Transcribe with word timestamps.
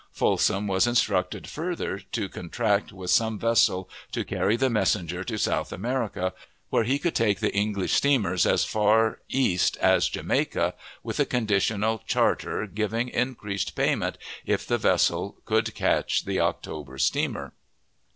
Folsom 0.11 0.65
was 0.65 0.87
instructed 0.87 1.45
further 1.45 1.99
to 1.99 2.27
contract 2.27 2.91
with 2.91 3.11
some 3.11 3.37
vessel 3.37 3.87
to 4.11 4.25
carry 4.25 4.57
the 4.57 4.67
messenger 4.67 5.23
to 5.23 5.37
South 5.37 5.71
America, 5.71 6.33
where 6.71 6.85
he 6.85 6.97
could 6.97 7.13
take 7.13 7.39
the 7.39 7.53
English 7.55 7.91
steamers 7.93 8.47
as 8.47 8.65
far 8.65 9.19
east 9.29 9.77
as 9.77 10.09
Jamaica, 10.09 10.73
with 11.03 11.19
a 11.19 11.25
conditional 11.25 11.99
charter 11.99 12.65
giving 12.65 13.09
increased 13.09 13.75
payment 13.75 14.17
if 14.43 14.65
the 14.65 14.79
vessel 14.79 15.37
could 15.45 15.75
catch 15.75 16.25
the 16.25 16.39
October 16.39 16.97
steamer. 16.97 17.53